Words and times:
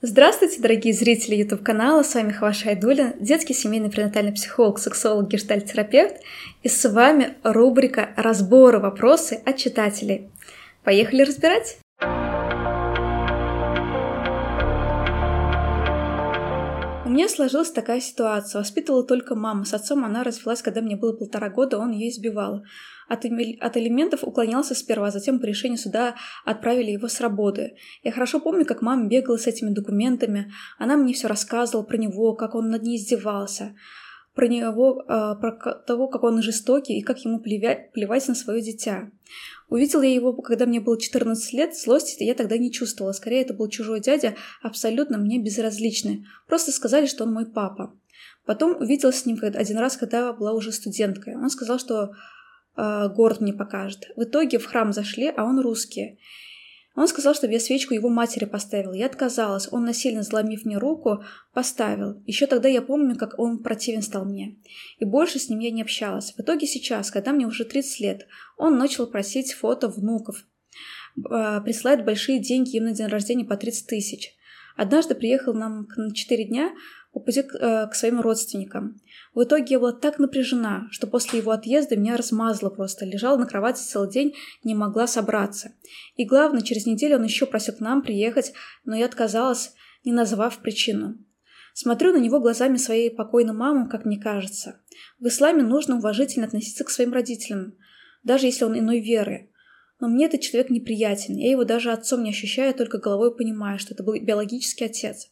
Здравствуйте, 0.00 0.60
дорогие 0.60 0.94
зрители 0.94 1.34
YouTube-канала, 1.34 2.04
с 2.04 2.14
вами 2.14 2.30
Хаваша 2.30 2.68
Айдуля, 2.68 3.16
детский 3.18 3.52
семейный 3.52 3.90
пренатальный 3.90 4.30
психолог, 4.30 4.78
сексолог, 4.78 5.26
гештальт-терапевт, 5.26 6.18
и 6.62 6.68
с 6.68 6.88
вами 6.88 7.34
рубрика 7.42 8.10
«Разборы 8.14 8.78
вопросы 8.78 9.40
от 9.44 9.56
читателей». 9.56 10.30
Поехали 10.84 11.22
разбирать! 11.22 11.78
У 17.08 17.10
меня 17.10 17.26
сложилась 17.26 17.70
такая 17.70 18.00
ситуация. 18.00 18.58
Воспитывала 18.58 19.02
только 19.02 19.34
мама. 19.34 19.64
С 19.64 19.72
отцом 19.72 20.04
она 20.04 20.22
развелась, 20.22 20.60
когда 20.60 20.82
мне 20.82 20.94
было 20.94 21.14
полтора 21.14 21.48
года, 21.48 21.78
он 21.78 21.90
ее 21.90 22.10
избивал. 22.10 22.64
От, 23.08 23.24
от 23.24 23.76
элементов 23.78 24.24
уклонялся 24.24 24.74
сперва, 24.74 25.06
а 25.06 25.10
затем 25.10 25.40
по 25.40 25.46
решению 25.46 25.78
суда 25.78 26.16
отправили 26.44 26.90
его 26.90 27.08
с 27.08 27.22
работы. 27.22 27.76
Я 28.02 28.12
хорошо 28.12 28.40
помню, 28.40 28.66
как 28.66 28.82
мама 28.82 29.08
бегала 29.08 29.38
с 29.38 29.46
этими 29.46 29.70
документами. 29.70 30.52
Она 30.78 30.98
мне 30.98 31.14
все 31.14 31.28
рассказывала 31.28 31.82
про 31.82 31.96
него, 31.96 32.34
как 32.34 32.54
он 32.54 32.68
над 32.68 32.82
ней 32.82 32.98
издевался 32.98 33.74
про 34.34 34.46
него, 34.46 35.02
а, 35.08 35.34
про 35.34 35.50
того, 35.84 36.06
как 36.06 36.22
он 36.22 36.42
жестокий 36.42 36.96
и 36.96 37.02
как 37.02 37.18
ему 37.24 37.40
плевать, 37.40 37.90
плевать 37.90 38.28
на 38.28 38.36
свое 38.36 38.62
дитя. 38.62 39.10
Увидела 39.68 40.02
я 40.02 40.14
его, 40.14 40.32
когда 40.32 40.64
мне 40.64 40.80
было 40.80 40.98
14 40.98 41.52
лет, 41.52 41.76
злости 41.76 42.22
я 42.22 42.34
тогда 42.34 42.56
не 42.56 42.72
чувствовала. 42.72 43.12
Скорее, 43.12 43.42
это 43.42 43.52
был 43.52 43.68
чужой 43.68 44.00
дядя, 44.00 44.34
абсолютно 44.62 45.18
мне 45.18 45.38
безразличный. 45.38 46.24
Просто 46.46 46.72
сказали, 46.72 47.06
что 47.06 47.24
он 47.24 47.32
мой 47.32 47.46
папа. 47.46 47.94
Потом 48.46 48.76
увидела 48.80 49.12
с 49.12 49.26
ним 49.26 49.38
один 49.42 49.76
раз, 49.76 49.98
когда 49.98 50.32
была 50.32 50.52
уже 50.52 50.72
студенткой. 50.72 51.36
Он 51.36 51.50
сказал, 51.50 51.78
что 51.78 52.12
э, 52.76 53.08
город 53.14 53.42
мне 53.42 53.52
покажет. 53.52 54.10
В 54.16 54.22
итоге 54.22 54.58
в 54.58 54.64
храм 54.64 54.94
зашли, 54.94 55.30
а 55.36 55.44
он 55.44 55.60
русский. 55.60 56.18
Он 56.98 57.06
сказал, 57.06 57.32
чтобы 57.32 57.52
я 57.52 57.60
свечку 57.60 57.94
его 57.94 58.08
матери 58.08 58.44
поставила. 58.44 58.92
Я 58.92 59.06
отказалась. 59.06 59.68
Он, 59.70 59.84
насильно 59.84 60.24
заломив 60.24 60.64
мне 60.64 60.78
руку, 60.78 61.22
поставил. 61.54 62.20
Еще 62.26 62.48
тогда 62.48 62.68
я 62.68 62.82
помню, 62.82 63.14
как 63.14 63.38
он 63.38 63.62
противен 63.62 64.02
стал 64.02 64.24
мне. 64.24 64.56
И 64.98 65.04
больше 65.04 65.38
с 65.38 65.48
ним 65.48 65.60
я 65.60 65.70
не 65.70 65.82
общалась. 65.82 66.32
В 66.32 66.40
итоге 66.40 66.66
сейчас, 66.66 67.12
когда 67.12 67.32
мне 67.32 67.46
уже 67.46 67.64
30 67.64 68.00
лет, 68.00 68.26
он 68.56 68.78
начал 68.78 69.06
просить 69.06 69.52
фото 69.52 69.86
внуков. 69.86 70.44
Э, 71.30 71.60
присылать 71.64 72.04
большие 72.04 72.40
деньги 72.40 72.76
им 72.76 72.86
на 72.86 72.92
день 72.92 73.06
рождения 73.06 73.44
по 73.44 73.56
30 73.56 73.86
тысяч. 73.86 74.34
Однажды 74.76 75.14
приехал 75.14 75.54
нам 75.54 75.86
на 75.96 76.12
4 76.12 76.44
дня 76.46 76.72
по 77.12 77.20
пути 77.20 77.42
к, 77.42 77.54
э, 77.54 77.86
к 77.88 77.94
своим 77.94 78.20
родственникам. 78.20 79.00
В 79.34 79.42
итоге 79.42 79.66
я 79.70 79.80
была 79.80 79.92
так 79.92 80.18
напряжена, 80.18 80.88
что 80.90 81.06
после 81.06 81.38
его 81.38 81.52
отъезда 81.52 81.96
меня 81.96 82.16
размазало 82.16 82.70
просто. 82.70 83.04
Лежала 83.04 83.36
на 83.36 83.46
кровати 83.46 83.80
целый 83.82 84.10
день, 84.10 84.34
не 84.64 84.74
могла 84.74 85.06
собраться. 85.06 85.72
И 86.16 86.24
главное, 86.24 86.62
через 86.62 86.86
неделю 86.86 87.16
он 87.16 87.24
еще 87.24 87.46
просил 87.46 87.74
к 87.74 87.80
нам 87.80 88.02
приехать, 88.02 88.52
но 88.84 88.96
я 88.96 89.06
отказалась, 89.06 89.72
не 90.04 90.12
назвав 90.12 90.58
причину. 90.58 91.16
Смотрю 91.74 92.12
на 92.12 92.18
него 92.18 92.40
глазами 92.40 92.76
своей 92.76 93.10
покойной 93.10 93.54
мамы, 93.54 93.88
как 93.88 94.04
мне 94.04 94.18
кажется. 94.18 94.80
В 95.20 95.28
исламе 95.28 95.62
нужно 95.62 95.98
уважительно 95.98 96.46
относиться 96.46 96.82
к 96.84 96.90
своим 96.90 97.12
родителям, 97.12 97.74
даже 98.24 98.46
если 98.46 98.64
он 98.64 98.76
иной 98.76 98.98
веры. 99.00 99.50
Но 100.00 100.08
мне 100.08 100.26
этот 100.26 100.40
человек 100.40 100.70
неприятен, 100.70 101.36
я 101.36 101.50
его 101.50 101.64
даже 101.64 101.92
отцом 101.92 102.22
не 102.22 102.30
ощущаю, 102.30 102.74
только 102.74 102.98
головой 102.98 103.36
понимаю, 103.36 103.78
что 103.78 103.94
это 103.94 104.02
был 104.02 104.14
биологический 104.20 104.86
отец. 104.86 105.28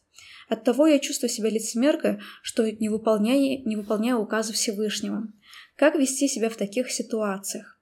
Оттого 0.47 0.87
я 0.87 0.99
чувствую 0.99 1.29
себя 1.29 1.49
лицемеркой, 1.49 2.19
что 2.41 2.69
не 2.69 2.89
выполняю, 2.89 3.67
не 3.67 3.75
выполняю 3.75 4.19
указы 4.19 4.53
Всевышнего. 4.53 5.27
Как 5.75 5.95
вести 5.95 6.27
себя 6.27 6.49
в 6.49 6.55
таких 6.55 6.89
ситуациях? 6.91 7.79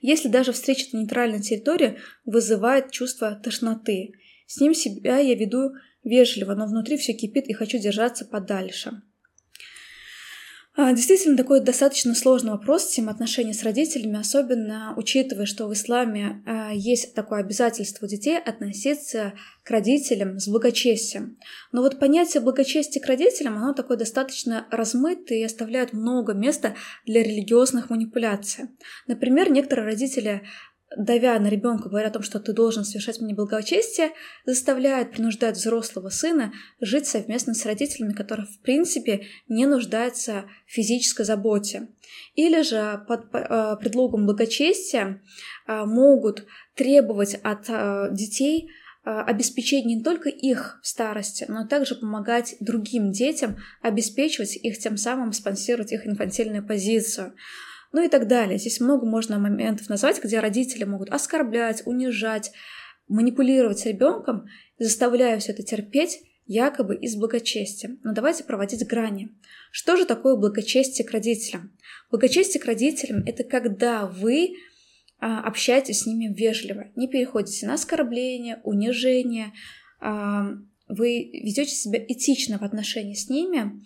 Если 0.00 0.28
даже 0.28 0.52
встреча 0.52 0.86
на 0.92 0.98
нейтральной 0.98 1.40
территории 1.40 1.98
вызывает 2.24 2.92
чувство 2.92 3.34
тошноты, 3.34 4.12
с 4.46 4.60
ним 4.60 4.74
себя 4.74 5.18
я 5.18 5.34
веду 5.34 5.72
вежливо, 6.04 6.54
но 6.54 6.66
внутри 6.66 6.96
все 6.96 7.14
кипит 7.14 7.48
и 7.48 7.52
хочу 7.52 7.78
держаться 7.78 8.24
подальше. 8.24 9.02
А, 10.80 10.92
действительно, 10.92 11.36
такой 11.36 11.58
достаточно 11.58 12.14
сложный 12.14 12.52
вопрос 12.52 12.88
взаимоотношений 12.88 13.52
с 13.52 13.64
родителями, 13.64 14.20
особенно 14.20 14.94
учитывая, 14.96 15.44
что 15.44 15.66
в 15.66 15.72
исламе 15.72 16.40
а, 16.46 16.70
есть 16.72 17.14
такое 17.14 17.40
обязательство 17.40 18.06
детей 18.06 18.38
относиться 18.38 19.32
к 19.64 19.70
родителям 19.70 20.38
с 20.38 20.46
благочестием. 20.46 21.36
Но 21.72 21.82
вот 21.82 21.98
понятие 21.98 22.44
благочестия 22.44 23.02
к 23.02 23.06
родителям, 23.06 23.56
оно 23.56 23.72
такое 23.72 23.96
достаточно 23.96 24.68
размытое 24.70 25.38
и 25.38 25.42
оставляет 25.42 25.92
много 25.92 26.32
места 26.32 26.76
для 27.04 27.24
религиозных 27.24 27.90
манипуляций. 27.90 28.66
Например, 29.08 29.50
некоторые 29.50 29.84
родители 29.84 30.42
давя 30.96 31.38
на 31.38 31.48
ребенка, 31.48 31.88
говоря 31.88 32.08
о 32.08 32.12
том, 32.12 32.22
что 32.22 32.40
ты 32.40 32.52
должен 32.52 32.84
совершать 32.84 33.20
мне 33.20 33.34
благочестие, 33.34 34.12
заставляет, 34.46 35.12
принуждает 35.12 35.56
взрослого 35.56 36.08
сына 36.08 36.52
жить 36.80 37.06
совместно 37.06 37.54
с 37.54 37.66
родителями, 37.66 38.12
которые, 38.12 38.46
в 38.46 38.60
принципе, 38.60 39.26
не 39.48 39.66
нуждаются 39.66 40.44
в 40.66 40.72
физической 40.72 41.24
заботе. 41.24 41.88
Или 42.34 42.62
же 42.62 43.04
под 43.06 43.26
э, 43.32 43.76
предлогом 43.80 44.26
благочестия 44.26 45.20
э, 45.66 45.84
могут 45.84 46.46
требовать 46.74 47.34
от 47.42 47.68
э, 47.68 48.08
детей 48.12 48.70
обеспечения 49.04 49.96
не 49.96 50.02
только 50.02 50.28
их 50.28 50.78
старости, 50.82 51.46
но 51.48 51.66
также 51.66 51.94
помогать 51.94 52.56
другим 52.60 53.10
детям 53.10 53.56
обеспечивать 53.80 54.56
их, 54.56 54.78
тем 54.78 54.98
самым 54.98 55.32
спонсировать 55.32 55.92
их 55.92 56.06
инфантильную 56.06 56.66
позицию 56.66 57.34
ну 57.92 58.04
и 58.04 58.08
так 58.08 58.28
далее. 58.28 58.58
Здесь 58.58 58.80
много 58.80 59.06
можно 59.06 59.38
моментов 59.38 59.88
назвать, 59.88 60.22
где 60.22 60.40
родители 60.40 60.84
могут 60.84 61.10
оскорблять, 61.10 61.82
унижать, 61.86 62.52
манипулировать 63.08 63.84
ребенком, 63.86 64.46
заставляя 64.78 65.38
все 65.38 65.52
это 65.52 65.62
терпеть, 65.62 66.20
якобы 66.46 66.96
из 66.96 67.16
благочестия. 67.16 67.96
Но 68.02 68.12
давайте 68.12 68.44
проводить 68.44 68.86
грани. 68.86 69.30
Что 69.70 69.96
же 69.96 70.06
такое 70.06 70.36
благочестие 70.36 71.06
к 71.06 71.10
родителям? 71.12 71.72
Благочестие 72.10 72.60
к 72.60 72.66
родителям– 72.66 73.22
это 73.26 73.44
когда 73.44 74.06
вы 74.06 74.54
а, 75.20 75.40
общаетесь 75.42 76.00
с 76.00 76.06
ними 76.06 76.32
вежливо, 76.32 76.86
не 76.96 77.08
переходите 77.08 77.66
на 77.66 77.74
оскорбление, 77.74 78.60
унижение, 78.64 79.52
а, 80.00 80.52
вы 80.88 81.30
ведете 81.32 81.72
себя 81.72 82.02
этично 82.06 82.58
в 82.58 82.62
отношении 82.62 83.14
с 83.14 83.28
ними, 83.28 83.82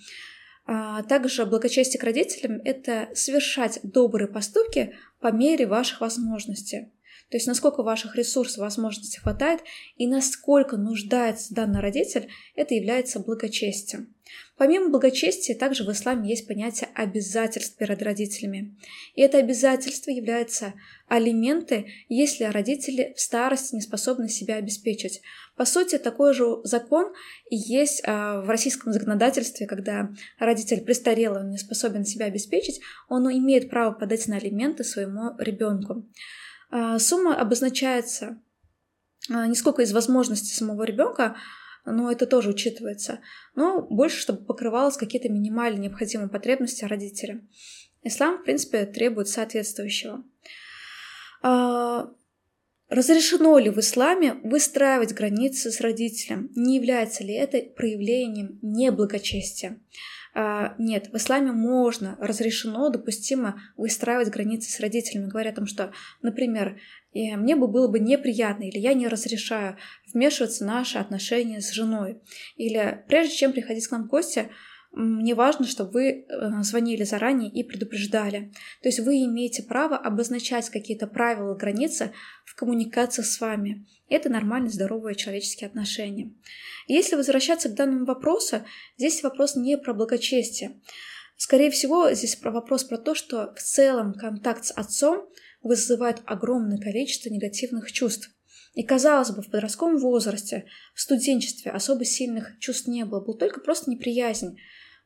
также 1.09 1.45
благочестие 1.45 2.01
к 2.01 2.05
родителям– 2.05 2.61
это 2.65 3.09
совершать 3.15 3.81
добрые 3.83 4.29
поступки 4.29 4.95
по 5.21 5.33
мере 5.33 5.67
ваших 5.67 6.01
возможностей. 6.01 6.93
То 7.33 7.39
есть 7.39 7.47
насколько 7.47 7.83
ваших 7.83 8.15
ресурсов, 8.15 8.59
возможностей 8.59 9.19
хватает 9.19 9.63
и 9.97 10.07
насколько 10.07 10.77
нуждается 10.77 11.55
данный 11.55 11.81
родитель, 11.81 12.29
это 12.55 12.75
является 12.75 13.21
благочестием. 13.21 14.15
Помимо 14.59 14.91
благочестия, 14.91 15.57
также 15.57 15.83
в 15.85 15.91
исламе 15.91 16.29
есть 16.29 16.47
понятие 16.47 16.91
обязательств 16.95 17.79
перед 17.79 18.03
родителями. 18.03 18.77
И 19.15 19.23
это 19.23 19.39
обязательство 19.39 20.11
является 20.11 20.75
алименты, 21.09 21.87
если 22.11 22.45
родители 22.45 23.15
в 23.17 23.21
старости 23.23 23.77
не 23.77 23.81
способны 23.81 24.29
себя 24.29 24.57
обеспечить. 24.57 25.23
По 25.57 25.65
сути, 25.65 25.97
такой 25.97 26.35
же 26.35 26.45
закон 26.65 27.15
есть 27.49 28.03
а, 28.05 28.43
в 28.43 28.51
российском 28.51 28.93
законодательстве, 28.93 29.67
когда 29.67 30.11
родитель 30.39 30.83
престарелый, 30.83 31.49
не 31.49 31.57
способен 31.57 32.05
себя 32.05 32.27
обеспечить, 32.27 32.83
он 33.09 33.27
имеет 33.33 33.71
право 33.71 33.93
подать 33.93 34.29
на 34.29 34.37
алименты 34.37 34.85
своему 34.85 35.31
ребенку. 35.39 36.05
А, 36.73 36.99
сумма 36.99 37.37
обозначается 37.37 38.43
а, 39.31 39.47
не 39.47 39.55
сколько 39.55 39.83
из 39.83 39.93
возможностей 39.93 40.55
самого 40.55 40.85
ребенка, 40.85 41.37
но 41.85 42.11
это 42.11 42.27
тоже 42.27 42.49
учитывается, 42.49 43.21
но 43.55 43.83
больше, 43.83 44.19
чтобы 44.19 44.45
покрывалось 44.45 44.97
какие-то 44.97 45.29
минимальные 45.29 45.89
необходимые 45.89 46.31
потребности 46.31 46.85
родителя. 46.85 47.43
Ислам, 48.03 48.39
в 48.39 48.45
принципе, 48.45 48.87
требует 48.87 49.29
соответствующего. 49.29 50.25
А, 51.43 52.11
разрешено 52.89 53.59
ли 53.59 53.69
в 53.69 53.79
исламе 53.79 54.35
выстраивать 54.43 55.13
границы 55.13 55.71
с 55.71 55.81
родителем? 55.83 56.51
Не 56.57 56.77
является 56.77 57.23
ли 57.23 57.35
это 57.35 57.61
проявлением 57.61 58.59
неблагочестия? 58.63 59.79
А, 60.35 60.75
нет, 60.79 61.09
в 61.13 61.17
исламе 61.17 61.53
можно, 61.53 62.17
разрешено, 62.19 62.89
допустимо 62.89 63.61
выстраивать 63.77 64.31
границы 64.31 64.71
с 64.71 64.81
родителями, 64.81 65.29
говоря 65.29 65.51
о 65.51 65.55
том, 65.55 65.67
что, 65.67 65.93
например, 66.23 66.81
мне 67.13 67.57
бы 67.57 67.69
было 67.69 67.89
бы 67.89 67.99
неприятно, 67.99 68.65
или 68.65 68.79
я 68.79 68.95
не 68.95 69.09
разрешаю 69.09 69.77
вмешиваться 70.13 70.65
в 70.65 70.67
наши 70.67 70.97
отношения 70.97 71.61
с 71.61 71.71
женой. 71.71 72.23
Или 72.57 73.05
прежде 73.09 73.37
чем 73.37 73.53
приходить 73.53 73.87
к 73.87 73.91
нам 73.91 74.05
в 74.05 74.09
гости, 74.09 74.49
мне 74.93 75.35
важно, 75.35 75.67
чтобы 75.67 75.91
вы 75.93 76.11
э, 76.11 76.63
звонили 76.63 77.05
заранее 77.05 77.51
и 77.51 77.63
предупреждали. 77.65 78.53
То 78.83 78.89
есть 78.89 79.01
вы 79.01 79.25
имеете 79.25 79.63
право 79.63 79.97
обозначать 79.97 80.69
какие-то 80.69 81.07
правила, 81.07 81.55
границы 81.55 82.13
в 82.45 82.55
коммуникации 82.55 83.23
с 83.23 83.41
вами. 83.41 83.87
Это 84.09 84.29
нормальные, 84.29 84.71
здоровые 84.71 85.15
человеческие 85.15 85.69
отношения. 85.69 86.35
Если 86.89 87.17
возвращаться 87.17 87.71
к 87.71 87.75
данному 87.75 88.05
вопросу, 88.05 88.65
здесь 88.99 89.23
вопрос 89.23 89.57
не 89.57 89.79
про 89.79 89.95
благочестие. 89.95 90.81
Скорее 91.37 91.71
всего, 91.71 92.13
здесь 92.13 92.37
про 92.37 92.51
вопрос 92.51 92.85
про 92.85 92.99
то, 92.99 93.15
что 93.15 93.55
в 93.55 93.63
целом 93.63 94.13
контакт 94.13 94.67
с 94.67 94.73
отцом 94.73 95.27
вызывает 95.63 96.21
огромное 96.27 96.79
количество 96.79 97.31
негативных 97.31 97.91
чувств. 97.91 98.31
И 98.75 98.83
казалось 98.83 99.31
бы, 99.31 99.43
в 99.43 99.51
подростковом 99.51 99.99
возрасте, 99.99 100.67
в 100.95 101.01
студенчестве 101.01 101.73
особо 101.73 102.05
сильных 102.05 102.59
чувств 102.59 102.89
не 102.89 103.05
было, 103.05 103.21
был 103.21 103.35
только 103.35 103.61
просто 103.61 103.91
неприязнь. 103.91 104.57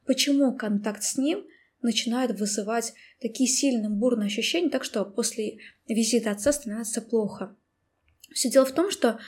Почему 0.06 0.56
контакт 0.56 1.02
с 1.02 1.16
ним 1.16 1.44
начинает 1.82 2.38
вызывать 2.38 2.94
такие 3.20 3.48
сильные 3.48 3.90
бурные 3.90 4.26
ощущения, 4.26 4.70
так 4.70 4.84
что 4.84 5.04
после 5.04 5.58
визита 5.88 6.30
отца 6.30 6.52
становится 6.52 7.02
плохо? 7.02 7.56
Все 8.32 8.50
дело 8.50 8.64
в 8.64 8.72
том, 8.72 8.90
что 8.90 9.18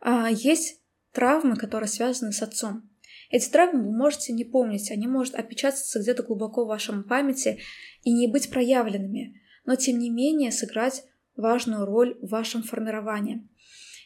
а, 0.00 0.30
есть 0.30 0.80
травмы, 1.12 1.56
которые 1.56 1.88
связаны 1.88 2.32
с 2.32 2.42
отцом. 2.42 2.88
Эти 3.30 3.48
травмы 3.48 3.82
вы 3.82 3.96
можете 3.96 4.32
не 4.32 4.44
помнить, 4.44 4.90
они 4.90 5.06
могут 5.06 5.34
опечататься 5.34 6.00
где-то 6.00 6.22
глубоко 6.22 6.64
в 6.64 6.68
вашем 6.68 7.04
памяти 7.04 7.60
и 8.02 8.12
не 8.12 8.28
быть 8.28 8.50
проявленными, 8.50 9.40
но 9.64 9.74
тем 9.76 9.98
не 9.98 10.10
менее 10.10 10.52
сыграть 10.52 11.04
важную 11.36 11.86
роль 11.86 12.18
в 12.20 12.28
вашем 12.28 12.62
формировании. 12.62 13.48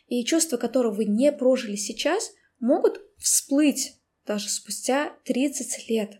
И 0.06 0.24
чувства, 0.24 0.56
которые 0.56 0.92
вы 0.92 1.04
не 1.06 1.32
прожили 1.32 1.74
сейчас, 1.74 2.32
могут 2.60 3.00
всплыть 3.18 3.98
даже 4.26 4.48
спустя 4.48 5.12
30 5.24 5.88
лет. 5.88 6.18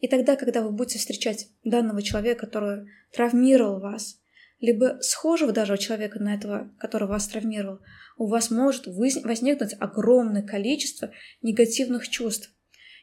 И 0.00 0.08
тогда, 0.08 0.36
когда 0.36 0.62
вы 0.62 0.72
будете 0.72 0.98
встречать 0.98 1.48
данного 1.64 2.02
человека, 2.02 2.46
который 2.46 2.88
травмировал 3.12 3.80
вас, 3.80 4.18
либо 4.60 4.98
схожего 5.00 5.52
даже 5.52 5.76
человека 5.76 6.20
на 6.20 6.34
этого, 6.34 6.72
который 6.78 7.08
вас 7.08 7.28
травмировал, 7.28 7.80
у 8.16 8.26
вас 8.26 8.50
может 8.50 8.86
возникнуть 8.86 9.74
огромное 9.78 10.42
количество 10.42 11.12
негативных 11.42 12.08
чувств. 12.08 12.54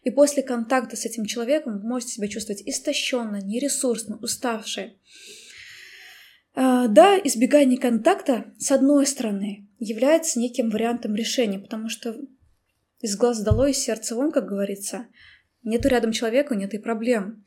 И 0.04 0.12
после 0.12 0.44
контакта 0.44 0.96
с 0.96 1.06
этим 1.06 1.26
человеком 1.26 1.80
вы 1.80 1.88
можете 1.88 2.14
себя 2.14 2.28
чувствовать 2.28 2.64
истощенно, 2.66 3.42
нересурсно, 3.42 4.18
уставшей. 4.18 4.98
А, 6.54 6.88
да, 6.88 7.18
избегание 7.18 7.80
контакта, 7.80 8.54
с 8.58 8.72
одной 8.72 9.06
стороны, 9.06 9.68
является 9.80 10.40
неким 10.40 10.70
вариантом 10.70 11.16
решения, 11.16 11.60
потому 11.60 11.90
что 11.90 12.16
из 13.00 13.16
глаз 13.16 13.42
долой, 13.42 13.72
из 13.72 13.78
сердца 13.78 14.16
вон, 14.16 14.32
как 14.32 14.46
говорится. 14.46 15.08
Нету 15.64 15.90
рядом 15.90 16.12
человека, 16.12 16.56
нет 16.56 16.74
и 16.74 16.78
проблем. 16.78 17.44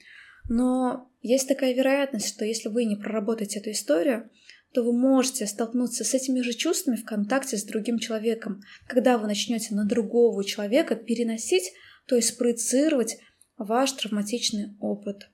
Но 0.49 1.11
есть 1.21 1.49
такая 1.49 1.73
вероятность, 1.75 2.29
что 2.29 2.45
если 2.45 2.69
вы 2.69 2.85
не 2.85 2.97
проработаете 2.97 3.61
эту 3.61 3.71
историю, 3.71 4.31
то 4.73 4.83
вы 4.83 4.93
можете 4.93 5.47
столкнуться 5.47 6.05
с 6.05 6.15
этими 6.15 6.41
же 6.41 6.53
чувствами 6.55 6.97
в 6.97 7.05
контакте 7.05 7.57
с 7.57 7.65
другим 7.65 7.99
человеком, 7.99 8.63
когда 8.87 9.19
вы 9.19 9.27
начнете 9.27 9.75
на 9.75 9.85
другого 9.85 10.45
человека 10.45 10.97
переносить, 10.97 11.73
то 12.07 12.17
есть 12.17 12.37
проецировать 12.39 13.19
ваш 13.59 13.93
травматичный 13.93 14.75
опыт. 14.81 15.29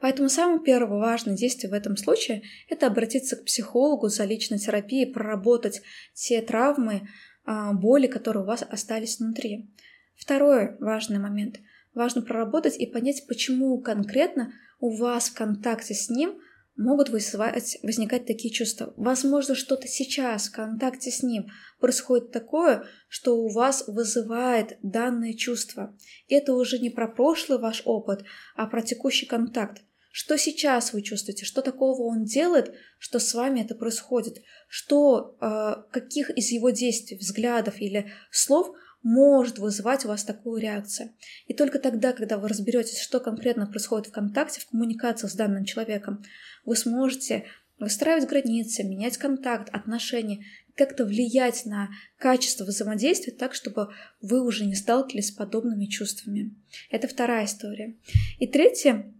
Поэтому 0.00 0.28
самое 0.28 0.60
первое 0.60 0.98
важное 0.98 1.36
действие 1.36 1.70
в 1.70 1.74
этом 1.74 1.96
случае– 1.96 2.42
это 2.68 2.86
обратиться 2.86 3.36
к 3.36 3.44
психологу 3.44 4.08
за 4.08 4.24
личной 4.24 4.58
терапией, 4.58 5.12
проработать 5.12 5.82
те 6.14 6.40
травмы, 6.42 7.08
боли, 7.46 8.06
которые 8.06 8.42
у 8.42 8.46
вас 8.46 8.62
остались 8.62 9.18
внутри. 9.18 9.70
Второй 10.16 10.76
важный 10.78 11.18
момент– 11.18 11.60
важно 11.94 12.22
проработать 12.22 12.76
и 12.78 12.86
понять, 12.86 13.26
почему 13.26 13.80
конкретно 13.80 14.52
у 14.80 14.96
вас 14.96 15.28
в 15.28 15.34
контакте 15.34 15.94
с 15.94 16.10
ним 16.10 16.38
могут 16.76 17.08
вызывать, 17.08 17.78
возникать 17.82 18.26
такие 18.26 18.52
чувства. 18.52 18.92
Возможно, 18.96 19.54
что-то 19.54 19.86
сейчас 19.86 20.48
в 20.48 20.52
контакте 20.52 21.10
с 21.10 21.22
ним 21.22 21.46
происходит 21.78 22.32
такое, 22.32 22.84
что 23.08 23.36
у 23.36 23.48
вас 23.48 23.84
вызывает 23.86 24.78
данное 24.82 25.34
чувство. 25.34 25.96
Это 26.28 26.52
уже 26.52 26.80
не 26.80 26.90
про 26.90 27.06
прошлый 27.06 27.58
ваш 27.58 27.82
опыт, 27.84 28.24
а 28.56 28.66
про 28.66 28.82
текущий 28.82 29.26
контакт. 29.26 29.82
Что 30.16 30.38
сейчас 30.38 30.92
вы 30.92 31.02
чувствуете? 31.02 31.44
Что 31.44 31.60
такого 31.60 32.02
он 32.02 32.22
делает, 32.22 32.72
что 33.00 33.18
с 33.18 33.34
вами 33.34 33.62
это 33.62 33.74
происходит? 33.74 34.44
Что, 34.68 35.36
э, 35.40 35.90
каких 35.90 36.30
из 36.30 36.52
его 36.52 36.70
действий, 36.70 37.16
взглядов 37.16 37.80
или 37.80 38.12
слов 38.30 38.76
может 39.02 39.58
вызывать 39.58 40.04
у 40.04 40.08
вас 40.08 40.22
такую 40.22 40.62
реакцию. 40.62 41.10
И 41.48 41.52
только 41.52 41.80
тогда, 41.80 42.12
когда 42.12 42.38
вы 42.38 42.46
разберетесь, 42.46 43.00
что 43.00 43.18
конкретно 43.18 43.66
происходит 43.66 44.06
в 44.06 44.12
контакте, 44.12 44.60
в 44.60 44.68
коммуникациях 44.68 45.32
с 45.32 45.34
данным 45.34 45.64
человеком, 45.64 46.22
вы 46.64 46.76
сможете 46.76 47.46
выстраивать 47.80 48.28
границы, 48.28 48.84
менять 48.84 49.18
контакт, 49.18 49.68
отношения, 49.74 50.44
как-то 50.76 51.04
влиять 51.04 51.66
на 51.66 51.88
качество 52.18 52.62
взаимодействия 52.62 53.32
так, 53.32 53.52
чтобы 53.52 53.88
вы 54.20 54.44
уже 54.44 54.64
не 54.64 54.76
сталкивались 54.76 55.30
с 55.30 55.32
подобными 55.32 55.86
чувствами. 55.86 56.54
Это 56.88 57.08
вторая 57.08 57.46
история. 57.46 57.96
И 58.38 58.46
третье, 58.46 59.12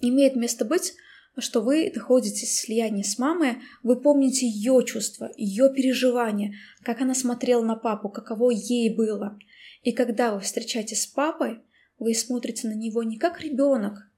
имеет 0.00 0.36
место 0.36 0.64
быть 0.64 0.94
что 1.38 1.60
вы 1.60 1.92
находитесь 1.94 2.48
в 2.48 2.60
слиянии 2.60 3.02
с 3.02 3.18
мамой, 3.18 3.58
вы 3.82 4.00
помните 4.00 4.46
ее 4.46 4.82
чувства, 4.86 5.30
ее 5.36 5.70
переживания, 5.74 6.54
как 6.82 7.02
она 7.02 7.14
смотрела 7.14 7.62
на 7.62 7.76
папу, 7.76 8.08
каково 8.08 8.50
ей 8.52 8.94
было. 8.94 9.38
И 9.82 9.92
когда 9.92 10.34
вы 10.34 10.40
встречаетесь 10.40 11.02
с 11.02 11.06
папой, 11.06 11.60
вы 11.98 12.14
смотрите 12.14 12.68
на 12.68 12.74
него 12.74 13.02
не 13.02 13.18
как 13.18 13.40
ребенок, 13.40 14.10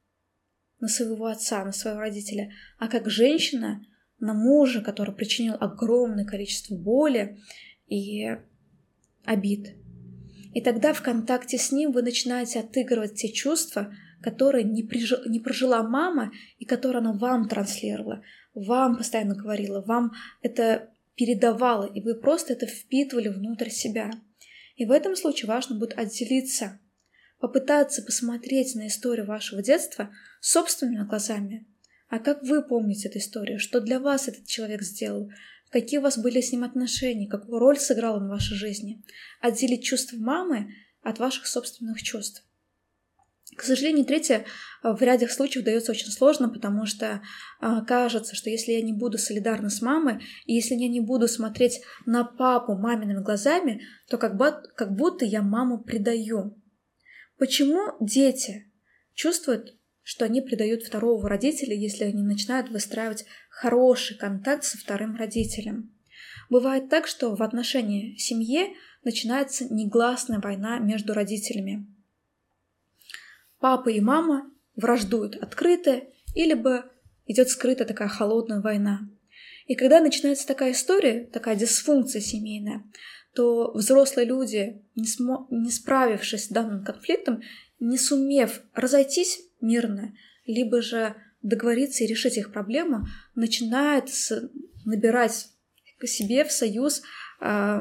на 0.80 0.88
своего 0.88 1.26
отца, 1.26 1.64
на 1.64 1.72
своего 1.72 2.00
родителя, 2.00 2.52
а 2.78 2.86
как 2.86 3.10
женщина 3.10 3.84
на 4.20 4.32
мужа, 4.32 4.80
который 4.80 5.14
причинил 5.14 5.54
огромное 5.58 6.24
количество 6.24 6.76
боли 6.76 7.38
и 7.88 8.28
обид. 9.24 9.74
И 10.54 10.60
тогда 10.60 10.92
в 10.92 11.02
контакте 11.02 11.58
с 11.58 11.72
ним 11.72 11.90
вы 11.90 12.02
начинаете 12.02 12.60
отыгрывать 12.60 13.14
те 13.14 13.28
чувства, 13.28 13.92
которые 14.22 14.64
не, 14.64 14.82
прижи, 14.82 15.20
не 15.26 15.40
прожила 15.40 15.82
мама 15.82 16.32
и 16.58 16.64
которые 16.64 17.00
она 17.00 17.12
вам 17.12 17.48
транслировала, 17.48 18.22
вам 18.54 18.96
постоянно 18.96 19.34
говорила, 19.34 19.80
вам 19.80 20.12
это 20.42 20.90
передавала, 21.14 21.84
и 21.84 22.00
вы 22.00 22.14
просто 22.14 22.52
это 22.52 22.66
впитывали 22.66 23.28
внутрь 23.28 23.70
себя. 23.70 24.10
И 24.76 24.84
в 24.84 24.92
этом 24.92 25.16
случае 25.16 25.48
важно 25.48 25.76
будет 25.76 25.98
отделиться, 25.98 26.78
попытаться 27.40 28.02
посмотреть 28.02 28.74
на 28.74 28.86
историю 28.86 29.26
вашего 29.26 29.62
детства 29.62 30.10
собственными 30.40 31.06
глазами. 31.06 31.66
А 32.08 32.20
как 32.20 32.42
вы 32.42 32.62
помните 32.62 33.08
эту 33.08 33.18
историю? 33.18 33.58
Что 33.58 33.80
для 33.80 34.00
вас 34.00 34.28
этот 34.28 34.46
человек 34.46 34.82
сделал? 34.82 35.30
Какие 35.70 35.98
у 35.98 36.02
вас 36.02 36.16
были 36.16 36.40
с 36.40 36.52
ним 36.52 36.64
отношения? 36.64 37.28
Какую 37.28 37.58
роль 37.58 37.78
сыграл 37.78 38.16
он 38.16 38.26
в 38.26 38.30
вашей 38.30 38.56
жизни? 38.56 39.02
Отделить 39.40 39.84
чувства 39.84 40.16
мамы 40.16 40.72
от 41.02 41.18
ваших 41.18 41.46
собственных 41.46 42.02
чувств. 42.02 42.47
К 43.56 43.62
сожалению, 43.62 44.04
третье 44.04 44.44
э, 44.82 44.92
в 44.92 45.00
ряде 45.00 45.28
случаев 45.28 45.64
дается 45.64 45.92
очень 45.92 46.10
сложно, 46.10 46.48
потому 46.48 46.86
что 46.86 47.22
э, 47.60 47.80
кажется, 47.86 48.34
что 48.34 48.50
если 48.50 48.72
я 48.72 48.82
не 48.82 48.92
буду 48.92 49.18
солидарна 49.18 49.70
с 49.70 49.80
мамой, 49.80 50.22
и 50.46 50.54
если 50.54 50.74
я 50.74 50.88
не 50.88 51.00
буду 51.00 51.28
смотреть 51.28 51.80
на 52.04 52.24
папу 52.24 52.76
мамиными 52.76 53.22
глазами, 53.22 53.82
то 54.08 54.18
как, 54.18 54.36
бы, 54.36 54.52
как 54.76 54.94
будто 54.94 55.24
я 55.24 55.42
маму 55.42 55.82
предаю. 55.82 56.60
Почему 57.38 57.94
дети 58.00 58.70
чувствуют, 59.14 59.76
что 60.02 60.24
они 60.24 60.40
предают 60.40 60.82
второго 60.82 61.28
родителя, 61.28 61.74
если 61.74 62.04
они 62.04 62.22
начинают 62.22 62.68
выстраивать 62.68 63.24
хороший 63.50 64.16
контакт 64.16 64.64
со 64.64 64.76
вторым 64.76 65.16
родителем? 65.16 65.94
Бывает 66.50 66.88
так, 66.88 67.06
что 67.06 67.34
в 67.34 67.42
отношении 67.42 68.16
семьи 68.16 68.74
начинается 69.04 69.72
негласная 69.72 70.40
война 70.40 70.78
между 70.78 71.12
родителями. 71.14 71.86
Папа 73.60 73.88
и 73.88 74.00
мама 74.00 74.50
враждуют 74.76 75.36
открыто, 75.36 76.02
или 76.34 76.54
бы 76.54 76.84
идет 77.26 77.48
скрытая 77.48 77.86
такая 77.86 78.08
холодная 78.08 78.60
война. 78.60 79.08
И 79.66 79.74
когда 79.74 80.00
начинается 80.00 80.46
такая 80.46 80.72
история, 80.72 81.26
такая 81.26 81.56
дисфункция 81.56 82.20
семейная, 82.20 82.84
то 83.34 83.72
взрослые 83.72 84.26
люди, 84.26 84.82
не, 84.94 85.04
смо- 85.04 85.46
не 85.50 85.70
справившись 85.70 86.46
с 86.46 86.48
данным 86.48 86.84
конфликтом, 86.84 87.42
не 87.78 87.98
сумев 87.98 88.62
разойтись 88.74 89.40
мирно, 89.60 90.14
либо 90.46 90.80
же 90.80 91.14
договориться 91.42 92.04
и 92.04 92.06
решить 92.06 92.38
их 92.38 92.52
проблему, 92.52 93.06
начинают 93.34 94.08
с- 94.08 94.50
набирать 94.84 95.48
к 95.98 96.06
себе 96.06 96.44
в 96.44 96.52
союз 96.52 97.02
э, 97.40 97.80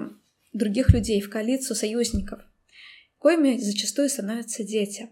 других 0.54 0.90
людей, 0.90 1.22
в 1.22 1.30
коалицию 1.30 1.76
союзников, 1.76 2.42
коими 3.20 3.58
зачастую 3.58 4.10
становятся 4.10 4.64
дети. 4.64 5.10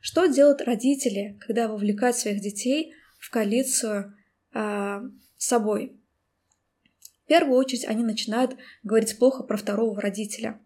Что 0.00 0.26
делают 0.26 0.62
родители, 0.62 1.38
когда 1.40 1.68
вовлекают 1.68 2.16
своих 2.16 2.40
детей 2.40 2.94
в 3.18 3.30
коалицию 3.30 4.14
э, 4.54 5.00
с 5.36 5.46
собой? 5.46 6.00
В 7.24 7.28
первую 7.28 7.58
очередь 7.58 7.86
они 7.86 8.04
начинают 8.04 8.56
говорить 8.84 9.18
плохо 9.18 9.42
про 9.42 9.56
второго 9.56 10.00
родителя. 10.00 10.60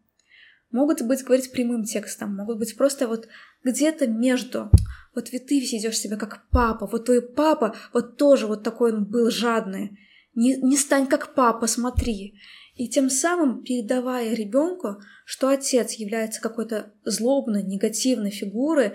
Могут 0.71 1.03
быть 1.03 1.25
говорить 1.25 1.51
прямым 1.51 1.85
текстом, 1.85 2.37
могут 2.37 2.59
быть 2.59 2.77
просто 2.77 3.09
вот 3.09 3.29
где-то 3.65 4.07
между. 4.07 4.71
Вот 5.15 5.33
ведь 5.33 5.47
ты 5.47 5.59
ведешь 5.59 5.99
себя 5.99 6.17
как 6.17 6.49
папа, 6.51 6.87
вот 6.87 7.07
твой 7.07 7.23
папа 7.23 7.75
вот 7.93 8.17
тоже 8.17 8.47
вот 8.47 8.63
такой 8.63 8.93
он 8.93 9.05
был 9.05 9.31
жадный. 9.31 9.99
Не, 10.35 10.57
не 10.57 10.77
стань 10.77 11.07
как 11.07 11.35
папа, 11.35 11.67
смотри. 11.67 12.39
И 12.77 12.89
тем 12.89 13.11
самым 13.11 13.63
передавая 13.63 14.33
ребенку, 14.33 15.03
что 15.25 15.49
отец 15.49 15.95
является 15.95 16.41
какой-то 16.41 16.93
злобной, 17.05 17.63
негативной 17.63 18.31
фигурой, 18.31 18.93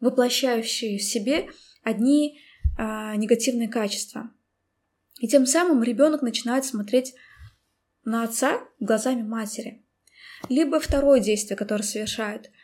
воплощающие 0.00 0.98
в 0.98 1.02
себе 1.02 1.48
одни 1.82 2.40
а, 2.78 3.16
негативные 3.16 3.68
качества. 3.68 4.30
И 5.20 5.28
тем 5.28 5.46
самым 5.46 5.82
ребенок 5.82 6.22
начинает 6.22 6.64
смотреть 6.64 7.14
на 8.04 8.24
отца 8.24 8.60
глазами 8.80 9.22
матери. 9.22 9.84
Либо 10.48 10.80
второе 10.80 11.20
действие, 11.20 11.56
которое 11.56 11.84
совершают– 11.84 12.50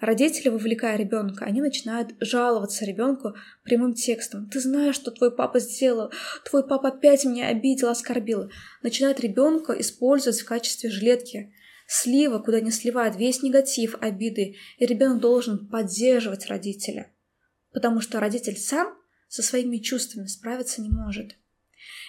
родители, 0.00 0.48
вовлекая 0.48 0.96
ребенка, 0.96 1.44
они 1.44 1.60
начинают 1.60 2.14
жаловаться 2.20 2.84
ребенку 2.84 3.34
прямым 3.62 3.94
текстом. 3.94 4.48
Ты 4.48 4.60
знаешь, 4.60 4.96
что 4.96 5.10
твой 5.10 5.34
папа 5.34 5.60
сделал, 5.60 6.10
твой 6.44 6.66
папа 6.66 6.88
опять 6.88 7.24
меня 7.24 7.48
обидел, 7.48 7.88
оскорбил. 7.88 8.50
Начинают 8.82 9.20
ребенка 9.20 9.72
использовать 9.74 10.40
в 10.40 10.44
качестве 10.44 10.90
жилетки, 10.90 11.54
слива, 11.92 12.38
куда 12.38 12.60
не 12.60 12.70
сливают 12.70 13.16
весь 13.16 13.42
негатив, 13.42 13.96
обиды, 14.00 14.56
и 14.78 14.86
ребенок 14.86 15.20
должен 15.20 15.68
поддерживать 15.68 16.46
родителя, 16.46 17.12
потому 17.72 18.00
что 18.00 18.18
родитель 18.18 18.56
сам 18.56 18.96
со 19.28 19.42
своими 19.42 19.76
чувствами 19.76 20.26
справиться 20.26 20.80
не 20.80 20.88
может. 20.88 21.36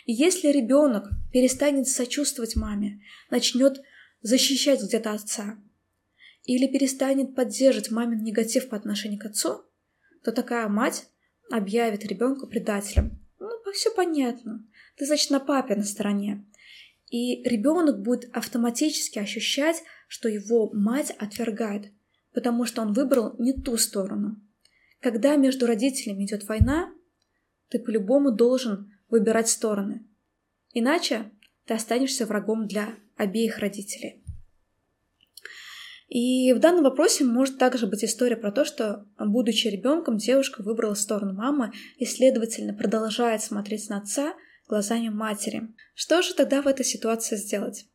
И 0.05 0.13
если 0.13 0.47
ребенок 0.47 1.09
перестанет 1.31 1.87
сочувствовать 1.87 2.55
маме, 2.55 3.01
начнет 3.29 3.81
защищать 4.21 4.81
где-то 4.81 5.11
отца, 5.11 5.57
или 6.45 6.67
перестанет 6.67 7.35
поддерживать 7.35 7.91
мамин 7.91 8.23
негатив 8.23 8.69
по 8.69 8.77
отношению 8.77 9.19
к 9.19 9.25
отцу, 9.25 9.63
то 10.23 10.31
такая 10.31 10.67
мать 10.69 11.07
объявит 11.51 12.05
ребенка 12.05 12.47
предателем. 12.47 13.19
Ну, 13.39 13.49
все 13.73 13.93
понятно. 13.93 14.65
Ты, 14.97 15.05
значит, 15.05 15.29
на 15.29 15.39
папе 15.39 15.75
на 15.75 15.83
стороне. 15.83 16.45
И 17.13 17.43
ребенок 17.47 18.01
будет 18.01 18.27
автоматически 18.35 19.19
ощущать, 19.19 19.83
что 20.07 20.27
его 20.27 20.71
мать 20.73 21.11
отвергает, 21.19 21.91
потому 22.33 22.65
что 22.65 22.81
он 22.81 22.93
выбрал 22.93 23.35
не 23.37 23.53
ту 23.53 23.77
сторону. 23.77 24.41
Когда 24.99 25.35
между 25.35 25.67
родителями 25.67 26.23
идет 26.23 26.47
война, 26.47 26.91
ты 27.69 27.77
по-любому 27.77 28.31
должен 28.31 28.91
выбирать 29.09 29.47
стороны. 29.47 30.07
Иначе 30.71 31.29
ты 31.67 31.75
останешься 31.75 32.25
врагом 32.25 32.65
для 32.65 32.95
обеих 33.15 33.59
родителей. 33.59 34.23
И 36.07 36.51
в 36.53 36.57
данном 36.57 36.83
вопросе 36.83 37.25
может 37.25 37.59
также 37.59 37.85
быть 37.85 38.03
история 38.03 38.37
про 38.37 38.51
то, 38.51 38.65
что, 38.65 39.05
будучи 39.19 39.67
ребенком, 39.67 40.17
девушка 40.17 40.63
выбрала 40.63 40.95
сторону 40.95 41.33
мамы 41.33 41.73
и, 41.97 42.05
следовательно, 42.05 42.73
продолжает 42.73 43.43
смотреть 43.43 43.87
на 43.89 43.99
отца 43.99 44.33
глазами 44.73 45.09
матери. 45.09 45.69
Что 45.93 46.23
же 46.23 46.33
тогда 46.33 46.63
в 46.63 46.67
этой 46.67 46.83
ситуации 46.83 47.35
сделать? 47.35 47.85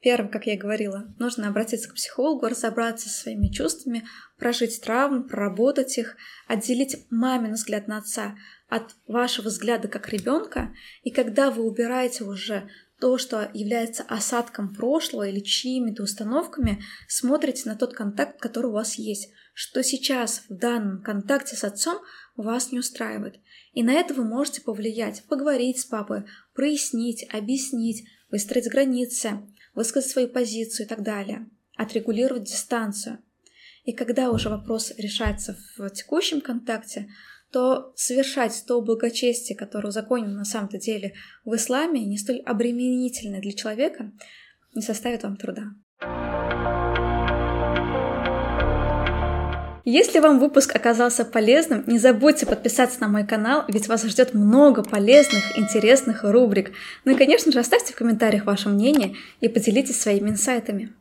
Первым, 0.00 0.28
как 0.28 0.48
я 0.48 0.54
и 0.54 0.58
говорила, 0.58 1.14
нужно 1.20 1.46
обратиться 1.46 1.88
к 1.88 1.94
психологу, 1.94 2.48
разобраться 2.48 3.08
со 3.08 3.22
своими 3.22 3.46
чувствами, 3.46 4.04
прожить 4.36 4.80
травмы, 4.82 5.22
проработать 5.22 5.96
их, 5.98 6.16
отделить 6.48 7.06
мамин 7.10 7.52
взгляд 7.52 7.86
на 7.86 7.98
отца 7.98 8.34
от 8.68 8.96
вашего 9.06 9.46
взгляда 9.46 9.86
как 9.86 10.08
ребенка, 10.08 10.74
и 11.02 11.12
когда 11.12 11.52
вы 11.52 11.62
убираете 11.62 12.24
уже 12.24 12.68
то, 12.98 13.18
что 13.18 13.48
является 13.54 14.02
осадком 14.02 14.74
прошлого 14.74 15.28
или 15.28 15.38
чьими-то 15.38 16.02
установками, 16.02 16.82
смотрите 17.06 17.68
на 17.68 17.76
тот 17.76 17.94
контакт, 17.94 18.40
который 18.40 18.66
у 18.66 18.72
вас 18.72 18.96
есть, 18.96 19.30
что 19.54 19.84
сейчас 19.84 20.42
в 20.48 20.56
данном 20.56 21.02
контакте 21.02 21.54
с 21.54 21.62
отцом 21.62 22.00
вас 22.36 22.72
не 22.72 22.78
устраивает. 22.78 23.40
И 23.72 23.82
на 23.82 23.92
это 23.92 24.14
вы 24.14 24.24
можете 24.24 24.60
повлиять, 24.60 25.24
поговорить 25.28 25.80
с 25.80 25.84
папой, 25.84 26.24
прояснить, 26.54 27.26
объяснить, 27.32 28.04
выстроить 28.30 28.70
границы, 28.70 29.40
высказать 29.74 30.10
свою 30.10 30.28
позицию 30.28 30.86
и 30.86 30.88
так 30.88 31.02
далее, 31.02 31.48
отрегулировать 31.76 32.44
дистанцию. 32.44 33.18
И 33.84 33.92
когда 33.92 34.30
уже 34.30 34.48
вопрос 34.48 34.92
решается 34.98 35.56
в 35.76 35.90
текущем 35.90 36.40
контакте, 36.40 37.08
то 37.52 37.92
совершать 37.94 38.64
то 38.66 38.80
благочестие, 38.80 39.56
которое 39.56 39.88
узаконено 39.88 40.34
на 40.34 40.44
самом-то 40.44 40.78
деле 40.78 41.14
в 41.44 41.54
исламе, 41.54 42.04
не 42.04 42.18
столь 42.18 42.40
обременительное 42.40 43.40
для 43.40 43.52
человека, 43.52 44.12
не 44.74 44.82
составит 44.82 45.22
вам 45.22 45.36
труда. 45.36 45.70
Если 49.88 50.18
вам 50.18 50.40
выпуск 50.40 50.74
оказался 50.74 51.24
полезным, 51.24 51.84
не 51.86 52.00
забудьте 52.00 52.44
подписаться 52.44 53.00
на 53.00 53.06
мой 53.06 53.24
канал, 53.24 53.62
ведь 53.68 53.86
вас 53.86 54.02
ждет 54.02 54.34
много 54.34 54.82
полезных, 54.82 55.56
интересных 55.56 56.24
рубрик. 56.24 56.72
Ну 57.04 57.12
и, 57.12 57.14
конечно 57.14 57.52
же, 57.52 57.60
оставьте 57.60 57.92
в 57.92 57.96
комментариях 57.96 58.46
ваше 58.46 58.68
мнение 58.68 59.14
и 59.40 59.48
поделитесь 59.48 60.00
своими 60.00 60.30
инсайтами. 60.30 60.92